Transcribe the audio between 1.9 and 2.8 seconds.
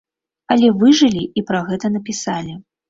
напісалі.